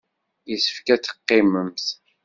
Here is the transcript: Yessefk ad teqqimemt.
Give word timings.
Yessefk 0.49 0.87
ad 0.93 1.01
teqqimemt. 1.03 1.87